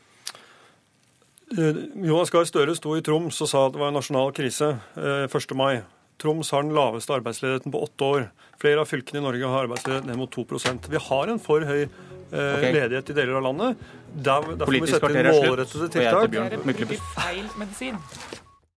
Eh, 1.54 1.82
Jonas 2.06 2.32
Gahr 2.34 2.48
Støre 2.50 2.74
sto 2.78 2.96
i 2.98 3.04
Troms 3.06 3.38
og 3.44 3.50
sa 3.50 3.68
at 3.68 3.76
det 3.76 3.82
var 3.82 3.92
en 3.92 4.00
nasjonal 4.00 4.32
krise 4.36 4.72
1. 4.98 5.36
Eh, 5.38 5.58
mai. 5.58 5.84
Troms 6.22 6.52
har 6.56 6.64
den 6.64 6.74
laveste 6.76 7.12
arbeidsledigheten 7.18 7.74
på 7.74 7.82
åtte 7.84 8.08
år. 8.08 8.28
Flere 8.62 8.84
av 8.86 8.88
fylkene 8.88 9.20
i 9.20 9.26
Norge 9.26 9.50
har 9.52 9.66
arbeidsledighet 9.68 10.08
ned 10.08 10.20
mot 10.22 10.32
2% 10.32 10.88
Vi 10.94 11.02
har 11.10 11.32
en 11.34 11.42
for 11.44 11.66
høy 11.68 11.82
eh, 11.84 11.90
Ok. 12.32 12.66
ledighet 12.78 13.12
i 13.12 13.18
deler 13.18 13.36
av 13.42 13.44
landet. 13.50 13.84
Der, 14.16 14.42
derfor 14.42 14.56
må 14.56 14.56
vi 14.56 14.66
Politisk 14.66 14.96
sette 14.96 15.04
kvarter 15.04 15.20
inn 15.20 15.30
er 15.30 15.36
slutt, 15.36 15.50
målrettede 15.52 15.84
og 15.84 15.96
jeg 16.00 16.08
heter 16.08 16.16
tiltak. 16.16 16.32
Bjørn 16.32 16.50
Det 16.50 17.00
er 17.00 17.08
feil 17.20 17.50
medisin. 17.60 18.00